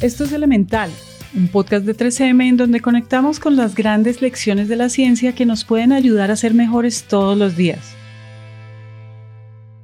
[0.00, 0.90] Esto es Elemental,
[1.36, 5.44] un podcast de 3M en donde conectamos con las grandes lecciones de la ciencia que
[5.44, 7.94] nos pueden ayudar a ser mejores todos los días.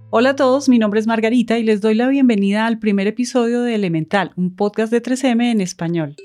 [0.09, 3.61] Hola a todos, mi nombre es Margarita y les doy la bienvenida al primer episodio
[3.61, 6.17] de Elemental, un podcast de 3M en español.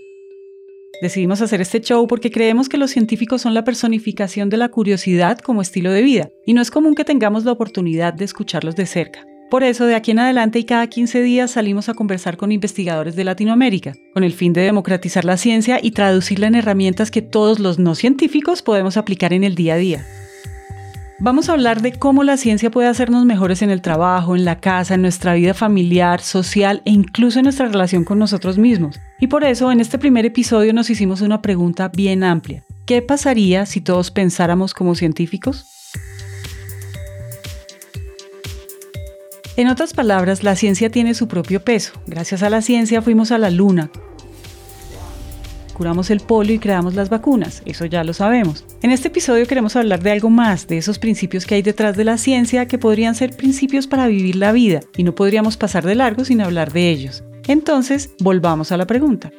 [1.02, 5.38] Decidimos hacer este show porque creemos que los científicos son la personificación de la curiosidad
[5.40, 8.86] como estilo de vida, y no es común que tengamos la oportunidad de escucharlos de
[8.86, 9.26] cerca.
[9.52, 13.18] Por eso, de aquí en adelante y cada 15 días salimos a conversar con investigadores
[13.18, 17.60] de Latinoamérica, con el fin de democratizar la ciencia y traducirla en herramientas que todos
[17.60, 20.06] los no científicos podemos aplicar en el día a día.
[21.20, 24.62] Vamos a hablar de cómo la ciencia puede hacernos mejores en el trabajo, en la
[24.62, 29.02] casa, en nuestra vida familiar, social e incluso en nuestra relación con nosotros mismos.
[29.20, 32.64] Y por eso en este primer episodio nos hicimos una pregunta bien amplia.
[32.86, 35.81] ¿Qué pasaría si todos pensáramos como científicos?
[39.58, 41.94] En otras palabras, la ciencia tiene su propio peso.
[42.08, 43.92] Gracias a la ciencia fuimos a la luna,
[45.82, 48.66] curamos el polio y creamos las vacunas, eso ya lo sabemos.
[48.84, 52.04] En este episodio queremos hablar de algo más, de esos principios que hay detrás de
[52.04, 55.96] la ciencia que podrían ser principios para vivir la vida y no podríamos pasar de
[55.96, 57.24] largo sin hablar de ellos.
[57.48, 59.32] Entonces, volvamos a la pregunta.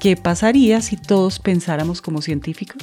[0.00, 2.82] ¿Qué pasaría si todos pensáramos como científicos?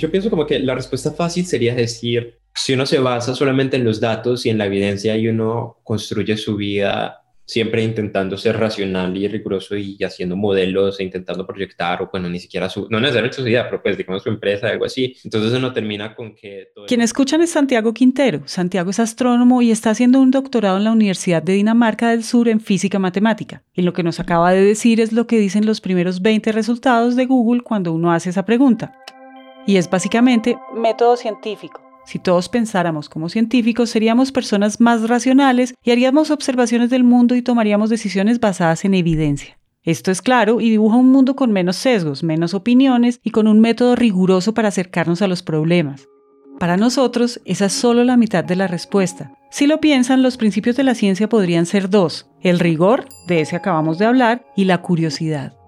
[0.00, 3.84] Yo pienso como que la respuesta fácil sería decir, si uno se basa solamente en
[3.84, 9.14] los datos y en la evidencia y uno construye su vida siempre intentando ser racional
[9.14, 13.42] y riguroso y haciendo modelos e intentando proyectar, o bueno, ni siquiera su, no necesariamente
[13.42, 15.16] su idea, pero pues digamos su empresa, algo así.
[15.22, 16.68] Entonces uno termina con que...
[16.86, 18.42] Quien escuchan es Santiago Quintero.
[18.46, 22.48] Santiago es astrónomo y está haciendo un doctorado en la Universidad de Dinamarca del Sur
[22.48, 23.64] en física matemática.
[23.74, 27.16] Y lo que nos acaba de decir es lo que dicen los primeros 20 resultados
[27.16, 28.96] de Google cuando uno hace esa pregunta.
[29.70, 31.80] Y es básicamente método científico.
[32.04, 37.42] Si todos pensáramos como científicos, seríamos personas más racionales y haríamos observaciones del mundo y
[37.42, 39.60] tomaríamos decisiones basadas en evidencia.
[39.84, 43.60] Esto es claro y dibuja un mundo con menos sesgos, menos opiniones y con un
[43.60, 46.08] método riguroso para acercarnos a los problemas.
[46.58, 49.32] Para nosotros, esa es solo la mitad de la respuesta.
[49.52, 53.54] Si lo piensan, los principios de la ciencia podrían ser dos, el rigor, de ese
[53.54, 55.60] acabamos de hablar, y la curiosidad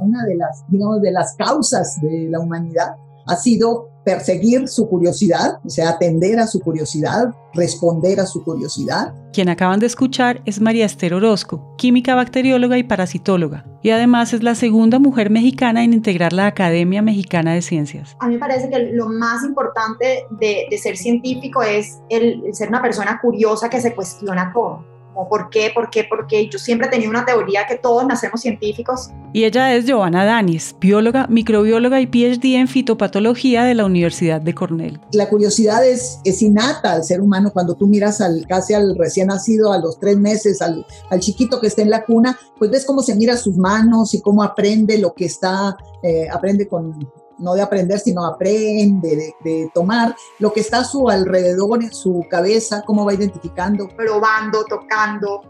[0.00, 2.96] una de las, digamos, de las causas de la humanidad
[3.28, 9.12] ha sido perseguir su curiosidad, o sea, atender a su curiosidad, responder a su curiosidad.
[9.34, 14.42] Quien acaban de escuchar es María Esther Orozco, química bacterióloga y parasitóloga, y además es
[14.42, 18.16] la segunda mujer mexicana en integrar la Academia Mexicana de Ciencias.
[18.20, 22.80] A mí me parece que lo más importante de, ser científico es el ser una
[22.80, 26.48] persona curiosa que se cuestiona todo por qué, por qué, por qué.
[26.48, 29.10] Yo siempre he tenido una teoría que todos nacemos científicos.
[29.32, 34.54] Y ella es Giovanna Danis, bióloga, microbióloga y PhD en fitopatología de la Universidad de
[34.54, 35.00] Cornell.
[35.12, 37.50] La curiosidad es, es innata al ser humano.
[37.52, 41.60] Cuando tú miras al, casi al recién nacido, a los tres meses, al, al chiquito
[41.60, 44.98] que está en la cuna, pues ves cómo se mira sus manos y cómo aprende
[44.98, 50.60] lo que está, eh, aprende con no de aprender, sino aprende, de, tomar lo que
[50.60, 53.88] está a su alrededor, en su cabeza, cómo va identificando.
[53.88, 55.42] Probando, tocando,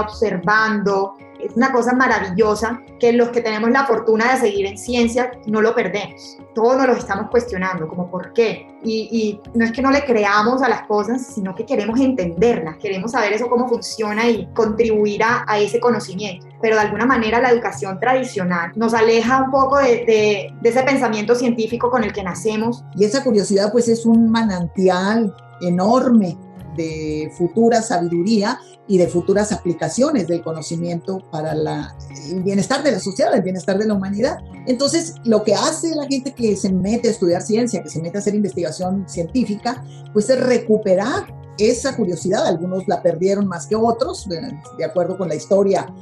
[0.00, 1.14] observando.
[1.40, 5.60] Es una cosa maravillosa que los que tenemos la fortuna de seguir en ciencia no
[5.60, 6.38] lo perdemos.
[6.54, 8.66] Todos nos lo estamos cuestionando, como por qué.
[8.82, 13.12] Y, no es que no le creamos a las cosas, sino que queremos entenderlas, queremos
[13.12, 16.46] saber eso cómo funciona y contribuir a, ese conocimiento.
[16.62, 20.82] Pero de alguna manera la educación tradicional nos aleja un poco de, de, de ese
[20.84, 22.84] pensamiento científico con el que nacemos.
[22.96, 26.36] Y esa curiosidad pues es un manantial enorme
[26.76, 31.96] de futura sabiduría y de futuras aplicaciones del conocimiento para la,
[32.30, 34.38] el bienestar de la sociedad, el bienestar de la humanidad.
[34.66, 38.18] Entonces, lo que hace la gente que se mete a estudiar ciencia, que se mete
[38.18, 42.46] a hacer investigación científica, pues es recuperar esa curiosidad.
[42.46, 45.92] Algunos la perdieron más que otros, de acuerdo con la historia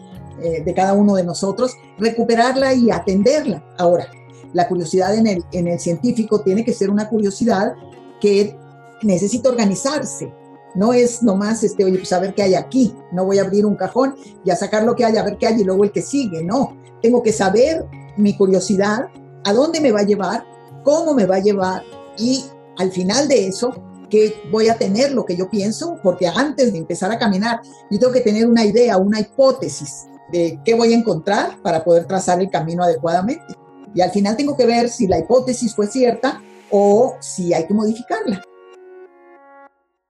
[0.42, 3.64] eh, de cada uno de nosotros, recuperarla y atenderla.
[3.78, 4.08] Ahora,
[4.52, 7.74] la curiosidad en el, en el científico tiene que ser una curiosidad
[8.20, 8.56] que
[9.02, 10.32] necesita organizarse,
[10.74, 12.94] no es nomás, este, oye, pues a ver qué hay aquí.
[13.12, 15.46] No voy a abrir un cajón y a sacar lo que hay, a ver qué
[15.46, 16.42] hay y luego el que sigue.
[16.42, 17.86] No, tengo que saber
[18.16, 19.08] mi curiosidad,
[19.44, 20.44] a dónde me va a llevar,
[20.82, 21.82] cómo me va a llevar
[22.18, 22.44] y
[22.78, 23.74] al final de eso,
[24.10, 27.60] que voy a tener lo que yo pienso, porque antes de empezar a caminar,
[27.90, 32.06] yo tengo que tener una idea, una hipótesis de qué voy a encontrar para poder
[32.06, 33.54] trazar el camino adecuadamente.
[33.94, 37.74] Y al final tengo que ver si la hipótesis fue cierta o si hay que
[37.74, 38.42] modificarla.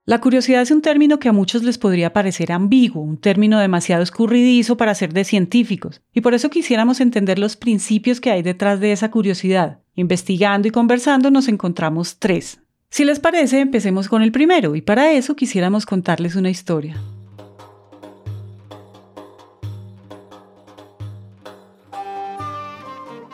[0.06, 4.02] La curiosidad es un término que a muchos les podría parecer ambiguo, un término demasiado
[4.02, 8.80] escurridizo para ser de científicos, y por eso quisiéramos entender los principios que hay detrás
[8.80, 9.80] de esa curiosidad.
[9.94, 12.60] Investigando y conversando nos encontramos tres.
[12.90, 16.96] Si les parece, empecemos con el primero, y para eso quisiéramos contarles una historia.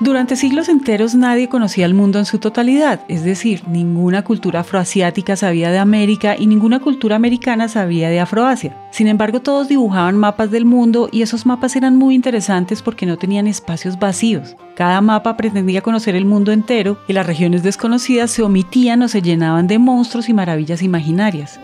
[0.00, 5.37] Durante siglos enteros nadie conocía el mundo en su totalidad, es decir, ninguna cultura afroasiática
[5.37, 8.75] sabía de América y ninguna cultura americana sabía de Afroasia.
[8.93, 13.19] Sin embargo, todos dibujaban mapas del mundo y esos mapas eran muy interesantes porque no
[13.19, 14.56] tenían espacios vacíos.
[14.75, 19.20] Cada mapa pretendía conocer el mundo entero y las regiones desconocidas se omitían o se
[19.20, 21.61] llenaban de monstruos y maravillas imaginarias.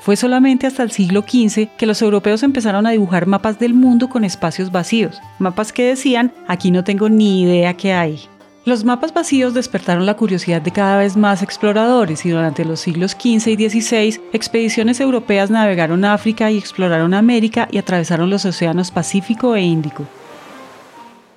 [0.00, 4.08] Fue solamente hasta el siglo XV que los europeos empezaron a dibujar mapas del mundo
[4.08, 8.18] con espacios vacíos, mapas que decían, aquí no tengo ni idea qué hay.
[8.64, 13.12] Los mapas vacíos despertaron la curiosidad de cada vez más exploradores y durante los siglos
[13.12, 19.54] XV y XVI, expediciones europeas navegaron África y exploraron América y atravesaron los océanos Pacífico
[19.54, 20.06] e Índico.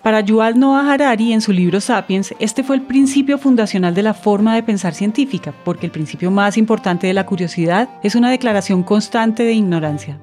[0.04, 4.14] Para Yuval Noah Harari, en su libro Sapiens, este fue el principio fundacional de la
[4.14, 8.84] forma de pensar científica, porque el principio más importante de la curiosidad es una declaración
[8.84, 10.20] constante de ignorancia.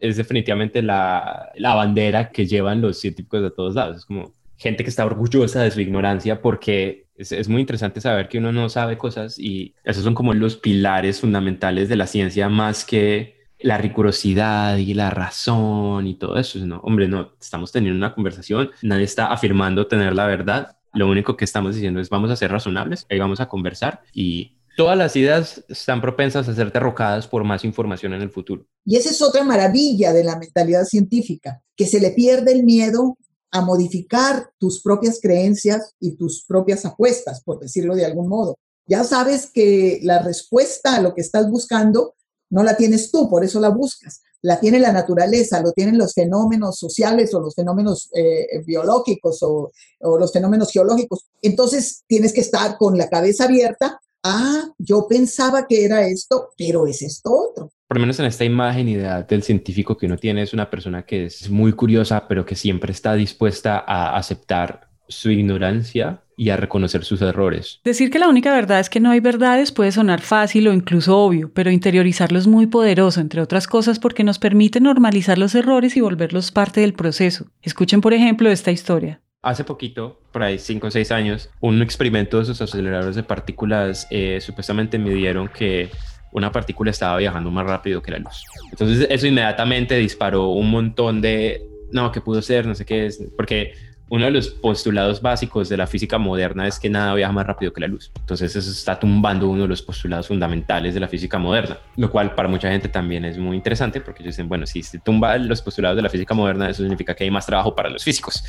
[0.00, 3.96] Es definitivamente la, bandera que llevan los científicos de todos lados.
[3.96, 8.36] Es como gente que está orgullosa de su ignorancia porque es, muy interesante saber que
[8.36, 12.84] uno no sabe cosas y esos son como los pilares fundamentales de la ciencia más
[12.84, 13.33] que
[13.64, 16.58] la rigurosidad y la razón y todo eso.
[16.66, 20.76] No, hombre, no, estamos teniendo una conversación, nadie está afirmando tener la verdad.
[20.92, 24.58] Lo único que estamos diciendo es vamos a ser razonables, ahí vamos a conversar y
[24.76, 28.66] todas las ideas están propensas a ser derrocadas por más información en el futuro.
[28.84, 33.16] Y esa es otra maravilla de la mentalidad científica, que se le pierde el miedo
[33.50, 38.58] a modificar tus propias creencias y tus propias apuestas, por decirlo de algún modo.
[38.86, 42.14] Ya sabes que la respuesta a lo que estás buscando
[42.54, 44.22] no la tienes tú, por eso la buscas.
[44.40, 49.72] La tiene la naturaleza, lo tienen los fenómenos sociales o los fenómenos eh, biológicos o,
[50.00, 51.26] los fenómenos geológicos.
[51.42, 53.98] Entonces tienes que estar con la cabeza abierta.
[54.22, 58.44] Ah, yo pensaba que era esto, pero es esto otro por lo menos en esta
[58.44, 62.44] imagen ideal del científico que uno tiene es una persona que es muy curiosa, pero
[62.44, 67.80] que siempre está dispuesta a aceptar su ignorancia y a reconocer sus errores.
[67.84, 71.16] Decir que la única verdad es que no hay verdades puede sonar fácil o incluso
[71.16, 75.96] obvio, pero interiorizarlo es muy poderoso, entre otras cosas porque nos permite normalizar los errores
[75.96, 77.46] y volverlos parte del proceso.
[77.62, 79.20] Escuchen, por ejemplo, esta historia.
[79.42, 84.06] Hace poquito, por ahí 5 o 6 años, un experimento de sus aceleradores de partículas
[84.10, 85.90] eh, supuestamente midieron que
[86.32, 88.42] una partícula estaba viajando más rápido que la luz.
[88.70, 91.62] Entonces eso inmediatamente disparó un montón de,
[91.92, 92.66] no, ¿qué pudo ser?
[92.66, 93.74] No sé qué es, porque
[94.14, 97.72] uno de los postulados básicos de la física moderna es que nada viaja más rápido
[97.72, 98.12] que la luz.
[98.20, 102.32] Entonces eso está tumbando uno de los postulados fundamentales de la física moderna, lo cual
[102.32, 105.60] para mucha gente también es muy interesante porque ellos dicen, bueno, si se tumba los
[105.60, 108.44] postulados de la física moderna, eso significa que hay más trabajo para los físicos,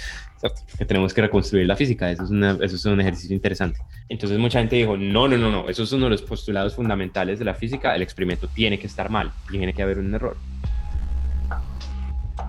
[0.78, 2.26] que tenemos que reconstruir la física, eso
[2.62, 3.80] es, es un ejercicio interesante.
[4.08, 7.40] Entonces mucha gente dijo, no, no, no, no, eso es uno de los postulados fundamentales
[7.40, 10.38] de la física, el experimento tiene que estar mal, tiene que haber un error.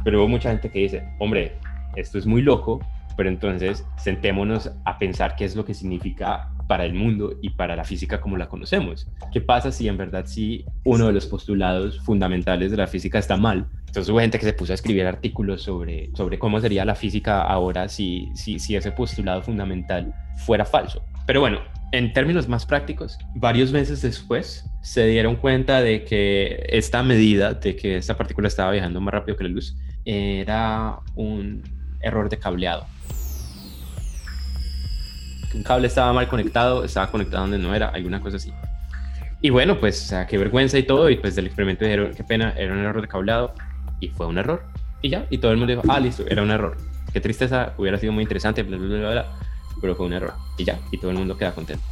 [0.04, 1.54] Pero hubo mucha gente que dice, hombre,
[1.96, 2.82] esto es muy loco,
[3.16, 7.76] pero entonces sentémonos a pensar qué es lo que significa para el mundo y para
[7.76, 9.08] la física como la conocemos.
[9.32, 13.36] ¿Qué pasa si en verdad si uno de los postulados fundamentales de la física está
[13.36, 13.66] mal?
[13.86, 17.42] Entonces hubo gente que se puso a escribir artículos sobre, sobre cómo sería la física
[17.42, 21.02] ahora si, si, si ese postulado fundamental fuera falso.
[21.26, 21.60] Pero bueno,
[21.92, 27.76] en términos más prácticos, varios meses después se dieron cuenta de que esta medida de
[27.76, 31.62] que esta partícula estaba viajando más rápido que la luz era un
[32.06, 32.86] error de cableado
[35.56, 38.52] un cable estaba mal conectado, estaba conectado donde no era, alguna cosa así.
[39.40, 42.25] Y bueno, pues, o sea, qué vergüenza y todo, y pues del experimento dijeron, qué
[42.25, 43.54] pena, era un error de cableado,
[44.00, 44.64] y fue un error.
[45.02, 46.76] Y ya, y todo el mundo dijo, ah, listo, era un error.
[47.12, 49.38] Qué tristeza, hubiera sido muy interesante, bla, bla, bla, bla,
[49.80, 50.34] pero fue un error.
[50.58, 51.84] Y ya, y todo el mundo queda contento.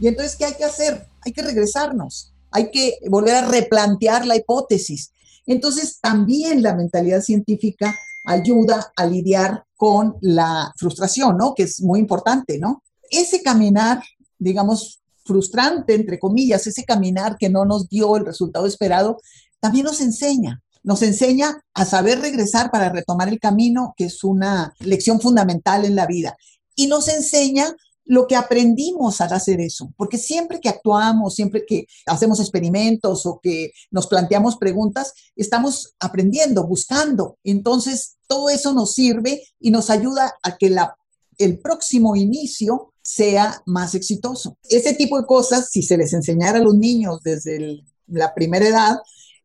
[0.00, 1.06] Y entonces, ¿qué hay que hacer?
[1.24, 5.12] Hay que regresarnos, hay que volver a replantear la hipótesis.
[5.46, 7.94] Entonces, también la mentalidad científica
[8.26, 11.54] ayuda a lidiar con la frustración, ¿no?
[11.54, 12.82] Que es muy importante, ¿no?
[13.10, 14.02] Ese caminar,
[14.38, 19.18] digamos, frustrante, entre comillas, ese caminar que no nos dio el resultado esperado,
[19.60, 24.74] también nos enseña, nos enseña a saber regresar para retomar el camino, que es una
[24.80, 26.36] lección fundamental en la vida.
[26.74, 27.74] Y nos enseña
[28.06, 33.40] lo que aprendimos al hacer eso, porque siempre que actuamos, siempre que hacemos experimentos o
[33.42, 37.36] que nos planteamos preguntas, estamos aprendiendo, buscando.
[37.42, 40.96] Entonces, todo eso nos sirve y nos ayuda a que la,
[41.38, 44.56] el próximo inicio sea más exitoso.
[44.68, 48.98] Ese tipo de cosas, si se les enseñara a los niños desde la primera edad,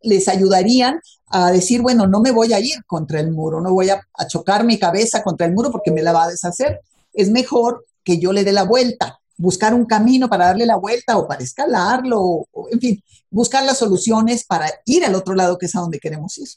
[0.03, 3.89] les ayudarían a decir, bueno, no me voy a ir contra el muro, no voy
[3.89, 6.80] a, a chocar mi cabeza contra el muro porque me la va a deshacer.
[7.13, 11.17] Es mejor que yo le dé la vuelta, buscar un camino para darle la vuelta
[11.17, 15.75] o para escalarlo, en fin, buscar las soluciones para ir al otro lado que es
[15.75, 16.48] a donde queremos ir.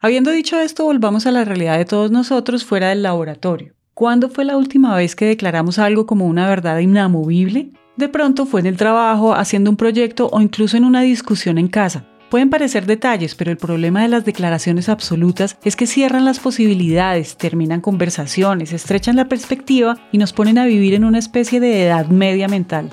[0.00, 3.74] Habiendo dicho esto, volvamos a la realidad de todos nosotros fuera del laboratorio.
[3.94, 7.72] ¿Cuándo fue la última vez que declaramos algo como una verdad inamovible?
[7.96, 11.68] De pronto fue en el trabajo, haciendo un proyecto o incluso en una discusión en
[11.68, 12.06] casa.
[12.32, 17.36] Pueden parecer detalles, pero el problema de las declaraciones absolutas es que cierran las posibilidades,
[17.36, 22.06] terminan conversaciones, estrechan la perspectiva y nos ponen a vivir en una especie de edad
[22.06, 22.88] media mental.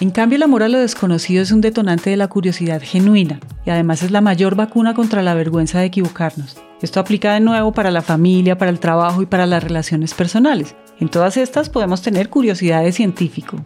[0.00, 3.70] En cambio, el amor a lo desconocido es un detonante de la curiosidad genuina y
[3.70, 6.58] además es la mayor vacuna contra la vergüenza de equivocarnos.
[6.82, 10.76] Esto aplica de nuevo para la familia, para el trabajo y para las relaciones personales.
[11.00, 13.56] En todas estas podemos tener curiosidad de científico.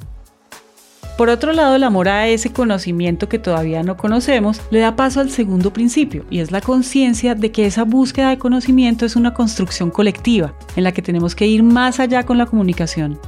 [1.21, 5.21] Por otro lado, el amor a ese conocimiento que todavía no conocemos le da paso
[5.21, 9.35] al segundo principio, y es la conciencia de que esa búsqueda de conocimiento es una
[9.35, 13.21] construcción colectiva, en la que tenemos que ir más allá con la comunicación.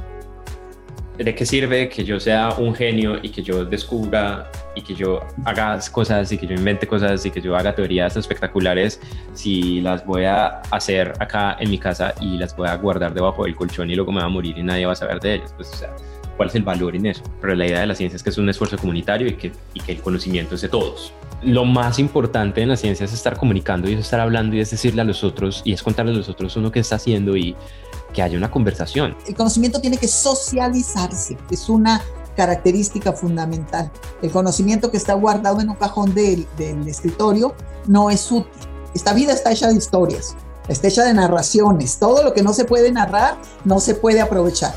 [1.19, 5.19] ¿De qué sirve que yo sea un genio y que yo descubra y que yo
[5.45, 8.99] haga cosas y que yo invente cosas y que yo haga teorías espectaculares
[9.35, 13.43] si las voy a hacer acá en mi casa y las voy a guardar debajo
[13.43, 15.53] del colchón y luego me va a morir y nadie va a saber de ellas?
[15.55, 15.95] Pues, o sea,
[16.37, 17.23] cuál es el valor en eso.
[17.41, 19.79] Pero la idea de la ciencia es que es un esfuerzo comunitario y que, y
[19.79, 21.13] que el conocimiento es de todos.
[21.41, 24.71] Lo más importante en la ciencia es estar comunicando y es estar hablando y es
[24.71, 27.55] decirle a los otros y es contarle a los otros uno que está haciendo y
[28.13, 29.15] que haya una conversación.
[29.27, 32.01] El conocimiento tiene que socializarse, es una
[32.37, 33.91] característica fundamental.
[34.21, 37.55] El conocimiento que está guardado en un cajón del, del escritorio
[37.87, 38.51] no es útil.
[38.93, 40.35] Esta vida está hecha de historias,
[40.67, 41.97] está hecha de narraciones.
[41.97, 44.73] Todo lo que no se puede narrar no se puede aprovechar.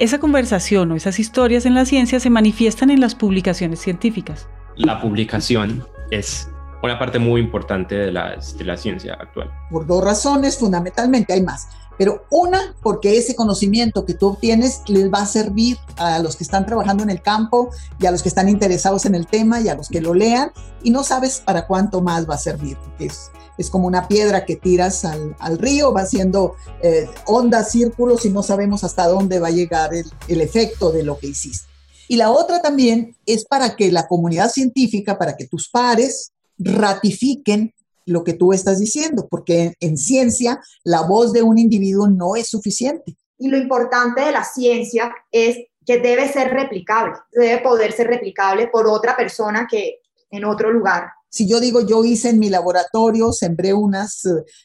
[0.00, 4.48] Esa conversación o esas historias en la ciencia se manifiestan en las publicaciones científicas.
[4.76, 6.48] La publicación es
[6.82, 9.50] una parte muy importante de la, de la ciencia actual.
[9.70, 11.68] Por dos razones, fundamentalmente, hay más.
[11.98, 16.44] Pero una, porque ese conocimiento que tú obtienes les va a servir a los que
[16.44, 19.68] están trabajando en el campo y a los que están interesados en el tema y
[19.68, 20.50] a los que lo lean
[20.82, 24.44] y no sabes para cuánto más va a servir, porque es, es como una piedra
[24.44, 29.48] que tiras al, río, va haciendo eh, ondas, círculos y no sabemos hasta dónde va
[29.48, 31.68] a llegar el, efecto de lo que hiciste.
[32.08, 37.72] Y la otra también es para que la comunidad científica, para que tus pares ratifiquen
[38.06, 42.48] lo que tú estás diciendo, porque en, ciencia la voz de un individuo no es
[42.48, 43.16] suficiente.
[43.38, 48.68] Y lo importante de la ciencia es que debe ser replicable, debe poder ser replicable
[48.68, 51.10] por otra persona que en otro lugar.
[51.30, 54.22] Si yo digo, yo hice en mi laboratorio, sembré unas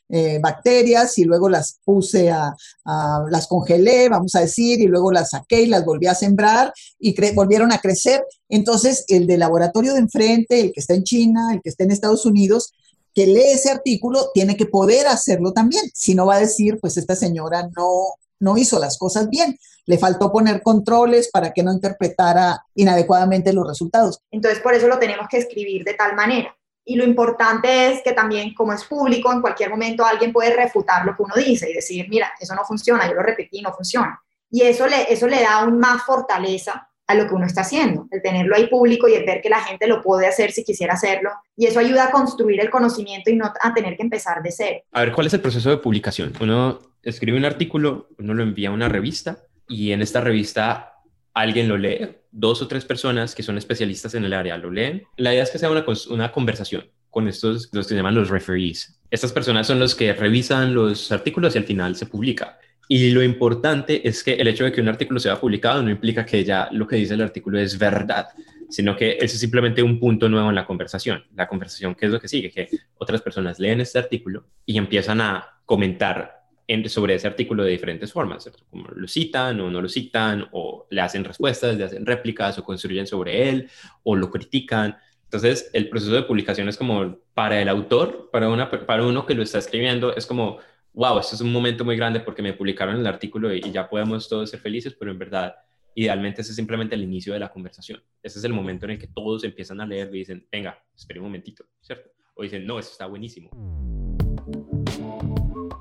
[0.09, 2.55] eh, bacterias y luego las puse a,
[2.85, 6.73] a, las congelé, vamos a decir, y luego las saqué y las volví a sembrar
[6.99, 8.25] y volvieron a crecer.
[8.49, 11.91] Entonces, el del laboratorio de enfrente, el que está en China, el que está en
[11.91, 12.73] Estados Unidos,
[13.13, 15.83] que lee ese artículo, tiene que poder hacerlo también.
[15.93, 19.57] Si no va a decir, pues esta señora no, no hizo las cosas bien.
[19.85, 24.21] Le faltó poner controles para que no interpretara inadecuadamente los resultados.
[24.31, 26.55] Entonces, por eso lo tenemos que escribir de tal manera.
[26.85, 31.03] Y lo importante es que también, como es público, en cualquier momento alguien puede refutar
[31.03, 34.21] lo que uno dice y decir, mira, eso no funciona, yo lo repetí, no funciona.
[34.51, 38.07] Y eso le, eso le da aún más fortaleza a lo que uno está haciendo,
[38.11, 40.93] el tenerlo ahí público y el ver que la gente lo puede hacer si quisiera
[40.93, 41.29] hacerlo.
[41.55, 44.79] Y eso ayuda a construir el conocimiento y no a tener que empezar de cero.
[44.91, 46.33] A ver, ¿cuál es el proceso de publicación?
[46.39, 50.93] Uno escribe un artículo, uno lo envía a una revista y en esta revista
[51.33, 55.03] alguien lo lee, dos o tres personas que son especialistas en el área lo leen.
[55.17, 58.29] La idea es que sea una, una conversación con estos, los que se llaman los
[58.29, 58.99] referees.
[59.11, 62.57] Estas personas son los que revisan los artículos y al final se publica.
[62.87, 66.25] Y lo importante es que el hecho de que un artículo sea publicado no implica
[66.25, 68.27] que ya lo que dice el artículo es verdad,
[68.69, 71.23] sino que es simplemente un punto nuevo en la conversación.
[71.35, 72.51] La conversación, ¿qué es lo que sigue?
[72.51, 77.71] Que otras personas leen este artículo y empiezan a comentar en, sobre ese artículo de
[77.71, 82.05] diferentes formas, como lo citan o no lo citan, o le hacen respuestas, le hacen
[82.05, 83.69] réplicas o construyen sobre él,
[84.03, 84.97] o lo critican.
[85.23, 89.33] Entonces, el proceso de publicación es como para el autor, para, una, para uno que
[89.33, 90.59] lo está escribiendo, es como
[90.95, 94.27] wow, esto es un momento muy grande porque me publicaron el artículo y, ya podemos
[94.27, 95.55] todos ser felices, pero en verdad,
[95.93, 98.01] idealmente ese es simplemente el inicio de la conversación.
[98.23, 101.19] Ese es el momento en el que todos empiezan a leer y dicen, venga, espere
[101.19, 102.09] un momentito, ¿cierto?
[102.35, 103.49] O dicen, no, eso está buenísimo.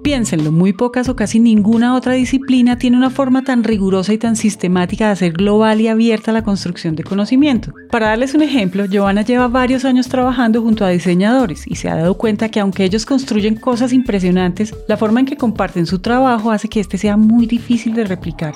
[0.05, 4.37] Piénsenlo, muy pocas o casi ninguna otra disciplina tiene una forma tan rigurosa y tan
[4.37, 7.73] sistemática de hacer global y abierta la construcción de conocimiento.
[7.91, 11.97] Para darles un ejemplo, Giovanna lleva varios años trabajando junto a diseñadores y se ha
[11.97, 16.51] dado cuenta que aunque ellos construyen cosas impresionantes, la forma en que comparten su trabajo
[16.51, 18.53] hace que este sea muy difícil de replicar.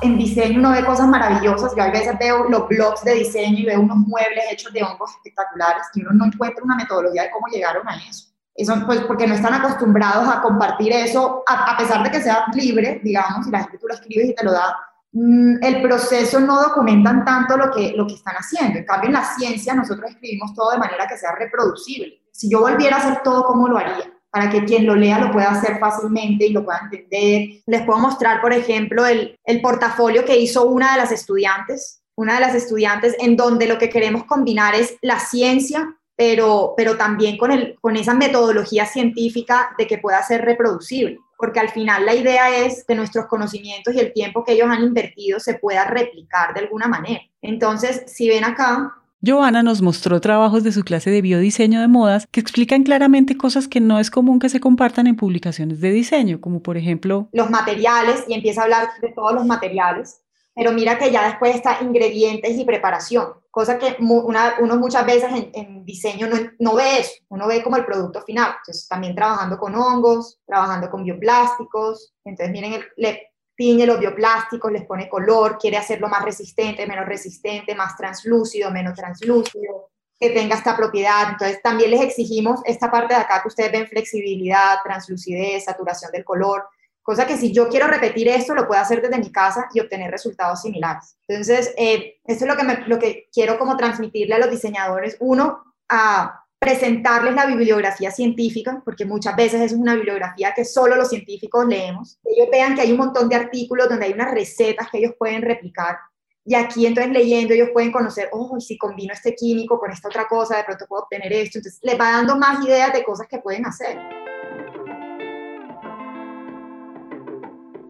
[0.00, 3.66] En diseño uno ve cosas maravillosas, yo a veces veo los blogs de diseño y
[3.66, 7.48] veo unos muebles hechos de hongos espectaculares y uno no encuentra una metodología de cómo
[7.48, 8.27] llegaron a eso.
[8.58, 12.46] Eso, pues, porque no están acostumbrados a compartir eso, a, a, pesar de que sea
[12.52, 14.76] libre, digamos, y la gente tú lo escribes y te lo da,
[15.12, 18.80] mmm, el proceso no documentan tanto lo que, lo que están haciendo.
[18.80, 22.20] En cambio, en la ciencia nosotros escribimos todo de manera que sea reproducible.
[22.32, 24.12] Si yo volviera a hacer todo, ¿cómo lo haría?
[24.30, 27.62] para que quien lo lea lo pueda hacer fácilmente y lo pueda entender.
[27.66, 32.34] Les puedo mostrar, por ejemplo, el, el portafolio que hizo una de las estudiantes, una
[32.34, 37.38] de las estudiantes en donde lo que queremos combinar es la ciencia, pero, pero también
[37.38, 42.16] con, el, con esa metodología científica de que pueda ser reproducible porque al final la
[42.16, 46.52] idea es que nuestros conocimientos y el tiempo que ellos han invertido se pueda replicar
[46.52, 47.20] de alguna manera.
[47.40, 48.92] Entonces, si ven acá,
[49.24, 53.66] Joana nos mostró trabajos de su clase de biodiseño de modas que explican claramente cosas
[53.66, 57.50] que no es común que se compartan en publicaciones de diseño, como por ejemplo los
[57.50, 60.20] materiales, y empieza a hablar de todos los materiales,
[60.58, 65.84] pero mira que ya después está ingredientes y preparación, cosa que uno muchas veces en,
[65.84, 69.76] diseño no, no, ve eso, uno ve como el producto final, entonces también trabajando con
[69.76, 75.76] hongos, trabajando con bioplásticos, entonces miren, el, le tiñe los bioplásticos, les pone color, quiere
[75.76, 81.30] hacerlo más resistente, menos resistente, más translúcido, menos translúcido, que tenga esta propiedad.
[81.30, 86.24] Entonces también les exigimos esta parte de acá que ustedes ven flexibilidad, translucidez, saturación del
[86.24, 86.68] color,
[87.08, 90.10] cosa que si yo quiero repetir esto, lo puedo hacer desde mi casa y obtener
[90.10, 91.16] resultados similares.
[91.26, 95.16] Entonces, eh, esto es lo que, me, lo que quiero como transmitirle a los diseñadores.
[95.18, 101.08] Uno, a presentarles la bibliografía científica, porque muchas veces es una bibliografía que solo los
[101.08, 102.18] científicos leemos.
[102.24, 105.40] Ellos vean que hay un montón de artículos donde hay unas recetas que ellos pueden
[105.40, 105.96] replicar.
[106.44, 110.28] Y aquí entonces leyendo ellos pueden conocer, oh, si combino este químico con esta otra
[110.28, 111.56] cosa, de pronto puedo obtener esto.
[111.56, 114.27] Entonces les va dando más ideas de cosas que pueden hacer.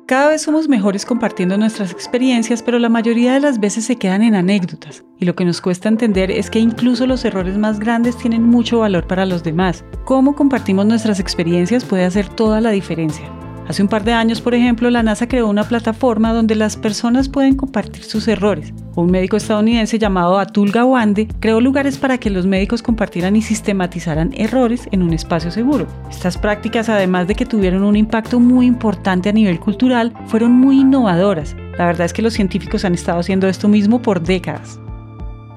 [0.09, 4.23] Cada vez somos mejores compartiendo nuestras experiencias, pero la mayoría de las veces se quedan
[4.23, 5.05] en anécdotas.
[5.19, 8.79] Y lo que nos cuesta entender es que incluso los errores más grandes tienen mucho
[8.79, 9.85] valor para los demás.
[10.07, 13.31] Cómo compartimos nuestras experiencias puede hacer toda la diferencia.
[13.69, 17.29] Hace un par de años, por ejemplo, la NASA creó una plataforma donde las personas
[17.29, 18.73] pueden compartir sus errores.
[18.97, 24.33] Un médico estadounidense llamado Atul Gawande creó lugares para que los médicos compartieran y sistematizaran
[24.35, 25.87] errores en un espacio seguro.
[26.09, 30.81] Estas prácticas, además de que tuvieron un impacto muy importante a nivel cultural, fueron muy
[30.81, 31.55] innovadoras.
[31.77, 34.81] La verdad es que los científicos han estado haciendo esto mismo por décadas.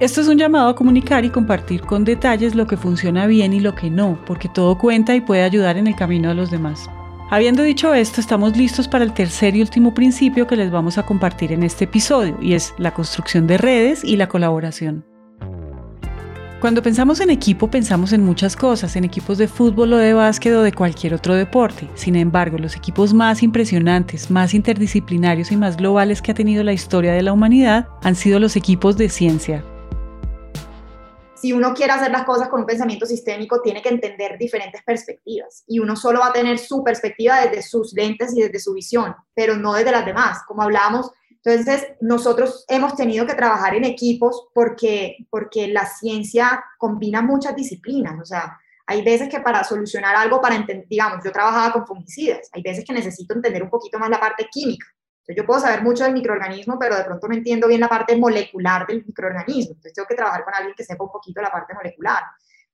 [0.01, 3.61] Esto es un llamado a comunicar y compartir con detalles lo que funciona bien y
[3.61, 6.89] lo que no, porque todo cuenta y puede ayudar en el camino de los demás.
[7.33, 11.05] Habiendo dicho esto, estamos listos para el tercer y último principio que les vamos a
[11.05, 15.05] compartir en este episodio, y es la construcción de redes y la colaboración.
[16.59, 20.53] Cuando pensamos en equipo, pensamos en muchas cosas, en equipos de fútbol o de básquet
[20.53, 21.87] o de cualquier otro deporte.
[21.93, 26.73] Sin embargo, los equipos más impresionantes, más interdisciplinarios y más globales que ha tenido la
[26.73, 29.63] historia de la humanidad han sido los equipos de ciencia,
[31.41, 35.63] si uno quiere hacer las cosas con un pensamiento sistémico, tiene que entender diferentes perspectivas.
[35.65, 39.15] Y uno solo va a tener su perspectiva desde sus lentes y desde su visión,
[39.33, 41.09] pero no desde las demás, como hablábamos.
[41.43, 48.19] Entonces, nosotros hemos tenido que trabajar en equipos porque, porque la ciencia combina muchas disciplinas,
[48.21, 52.61] o sea, hay veces que para solucionar algo, para digamos, yo trabajaba con fungicidas, hay
[52.61, 54.85] veces que necesito entender un poquito más la parte química,
[55.27, 58.85] yo puedo saber mucho del microorganismo, pero de pronto no entiendo bien la parte molecular
[58.87, 59.73] del microorganismo.
[59.73, 62.23] Entonces tengo que trabajar con alguien que sepa un poquito la parte molecular.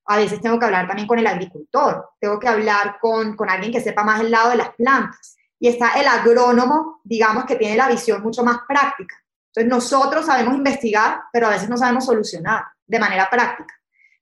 [0.05, 3.71] A veces tengo que hablar también con el agricultor, tengo que hablar con, con alguien
[3.71, 5.35] que sepa más el lado de las plantas.
[5.59, 9.15] Y está el agrónomo, digamos, que tiene la visión mucho más práctica.
[9.47, 13.73] Entonces nosotros sabemos investigar, pero a veces no sabemos solucionar de manera práctica.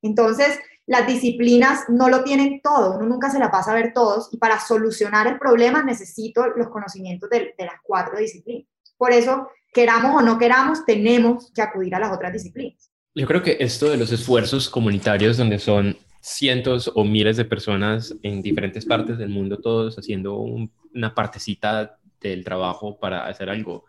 [0.02, 4.30] Entonces, las disciplinas no lo tienen todo, uno nunca se la pasa a ver todos
[4.32, 8.68] y para solucionar el problema necesito los conocimientos de, las cuatro disciplinas.
[8.98, 12.92] Por eso, queramos o no queramos, tenemos que acudir a las otras disciplinas.
[13.16, 18.16] Yo creo que esto de los esfuerzos comunitarios donde son cientos o miles de personas
[18.24, 23.86] en diferentes partes del mundo, todos haciendo una partecita del trabajo para hacer algo.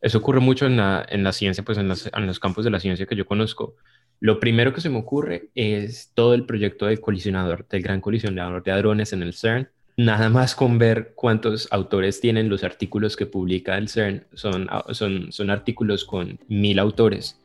[0.00, 3.06] Eso ocurre mucho en la, en la ciencia, pues en los campos de la ciencia
[3.06, 3.76] que yo conozco.
[4.22, 8.62] Lo primero que se me ocurre es todo el proyecto del colisionador, del gran colisionador
[8.62, 9.68] de hadrones en el CERN.
[9.96, 15.32] Nada más con ver cuántos autores tienen los artículos que publica el CERN, son, son,
[15.32, 17.36] son artículos con mil autores,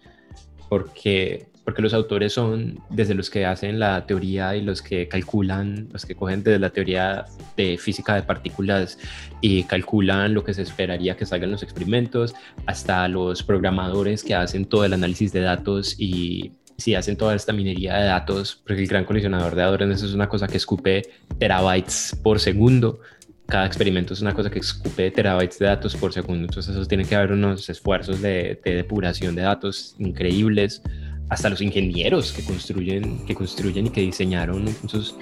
[0.69, 5.89] porque, porque los autores son desde los que hacen la teoría y los que calculan,
[5.91, 8.99] los que cogen desde la teoría de física de partículas
[9.41, 12.35] y calculan lo que se esperaría que salgan los experimentos,
[12.67, 17.53] hasta los programadores que hacen todo el análisis de datos y si hacen toda esta
[17.53, 21.01] minería de datos, porque el gran colisionador de hadrones es una cosa que escupe
[21.39, 22.99] terabytes por segundo.
[23.47, 26.45] Cada experimento es una cosa que escupe terabytes de datos por segundo.
[26.45, 30.81] Entonces, eso tiene que haber unos esfuerzos de, depuración de datos increíbles.
[31.29, 35.15] Hasta los ingenieros que construyen, que construyen y que diseñaron esos,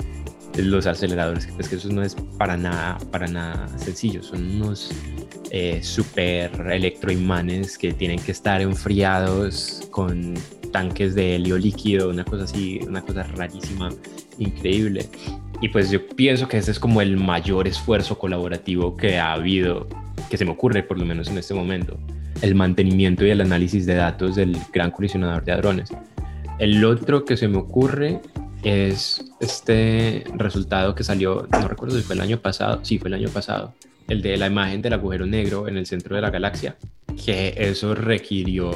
[0.57, 4.21] los aceleradores, es que eso no es para nada, para nada sencillo.
[4.21, 4.91] Son unos
[5.51, 10.35] eh, super electroimanes que tienen que estar enfriados con
[10.75, 13.87] tanques de helio líquido, una cosa así, una cosa rarísima,
[14.39, 15.05] increíble.
[15.61, 19.87] Y pues yo pienso que ese es como el mayor esfuerzo colaborativo que ha habido,
[20.29, 21.97] que se me ocurre por lo menos en este momento,
[22.41, 25.93] el mantenimiento y el análisis de datos del gran colisionador de hadrones.
[26.59, 28.19] El otro que se me ocurre
[28.61, 33.13] es este resultado que salió, no recuerdo si fue el año pasado, sí, fue el
[33.13, 33.73] año pasado,
[34.09, 36.75] el de la imagen del agujero negro en el centro de la galaxia,
[37.25, 38.71] que eso requirió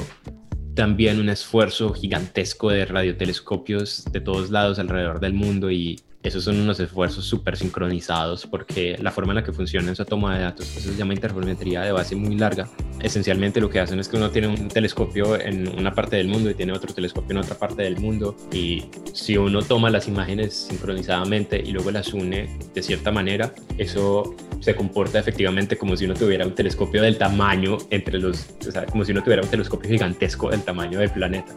[0.80, 6.58] también un esfuerzo gigantesco de radiotelescopios de todos lados alrededor del mundo y esos son
[6.58, 10.74] unos esfuerzos súper sincronizados porque la forma en la que funciona esa toma de datos,
[10.74, 12.66] eso se llama interferometría de base muy larga.
[12.98, 16.48] Esencialmente lo que hacen es que uno tiene un telescopio en una parte del mundo
[16.48, 20.54] y tiene otro telescopio en otra parte del mundo y si uno toma las imágenes
[20.54, 26.14] sincronizadamente y luego las une de cierta manera, eso se comporta efectivamente como si uno
[26.14, 29.90] tuviera un telescopio del tamaño entre los, o sea, como si uno tuviera un telescopio
[29.90, 31.54] gigantesco del tamaño del planeta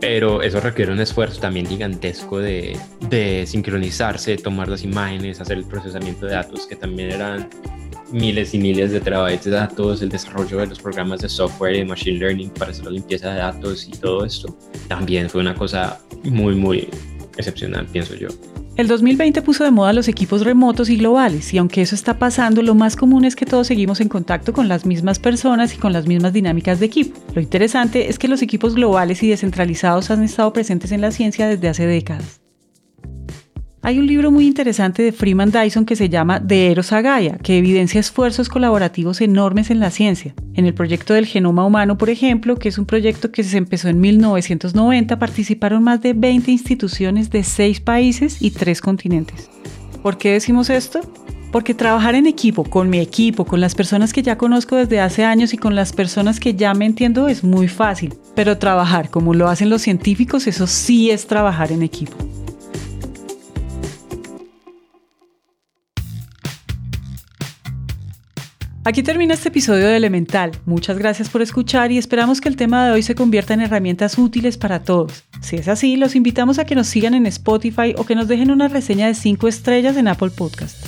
[0.00, 2.78] pero eso requiere un esfuerzo también gigantesco de,
[3.08, 7.48] de sincronizarse, tomar las imágenes, hacer el procesamiento de datos, que también eran
[8.12, 11.78] miles y miles de terabytes de datos, el desarrollo de los programas de software y
[11.78, 14.56] de machine learning para hacer la limpieza de datos y todo esto.
[14.88, 16.88] También fue una cosa muy, muy
[17.36, 18.28] excepcional, pienso yo.
[18.76, 22.60] El 2020 puso de moda los equipos remotos y globales, y aunque eso está pasando,
[22.60, 25.94] lo más común es que todos seguimos en contacto con las mismas personas y con
[25.94, 27.18] las mismas dinámicas de equipo.
[27.34, 31.48] Lo interesante es que los equipos globales y descentralizados han estado presentes en la ciencia
[31.48, 32.45] desde hace décadas.
[33.82, 37.38] Hay un libro muy interesante de Freeman Dyson que se llama De Eros a Gaia,
[37.38, 40.34] que evidencia esfuerzos colaborativos enormes en la ciencia.
[40.54, 43.88] En el proyecto del genoma humano, por ejemplo, que es un proyecto que se empezó
[43.88, 49.48] en 1990, participaron más de 20 instituciones de 6 países y 3 continentes.
[50.02, 51.00] ¿Por qué decimos esto?
[51.52, 55.24] Porque trabajar en equipo, con mi equipo, con las personas que ya conozco desde hace
[55.24, 58.14] años y con las personas que ya me entiendo es muy fácil.
[58.34, 62.16] Pero trabajar como lo hacen los científicos, eso sí es trabajar en equipo.
[68.86, 70.52] Aquí termina este episodio de Elemental.
[70.64, 74.16] Muchas gracias por escuchar y esperamos que el tema de hoy se convierta en herramientas
[74.16, 75.24] útiles para todos.
[75.40, 78.52] Si es así, los invitamos a que nos sigan en Spotify o que nos dejen
[78.52, 80.86] una reseña de 5 estrellas en Apple Podcast.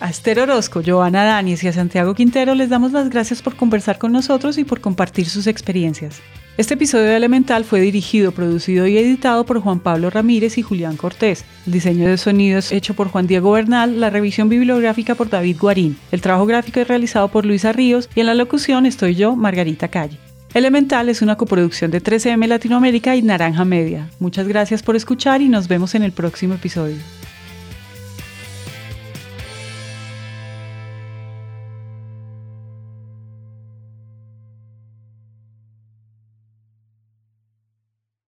[0.00, 3.96] A Esther Orozco, Joana Danis y a Santiago Quintero les damos las gracias por conversar
[3.96, 6.20] con nosotros y por compartir sus experiencias.
[6.60, 10.98] Este episodio de Elemental fue dirigido, producido y editado por Juan Pablo Ramírez y Julián
[10.98, 11.46] Cortés.
[11.64, 15.96] El diseño de sonidos hecho por Juan Diego Bernal, la revisión bibliográfica por David Guarín.
[16.12, 19.88] El trabajo gráfico es realizado por Luisa Ríos y en la locución estoy yo, Margarita
[19.88, 20.18] Calle.
[20.52, 24.10] Elemental es una coproducción de 13M Latinoamérica y Naranja Media.
[24.18, 26.98] Muchas gracias por escuchar y nos vemos en el próximo episodio.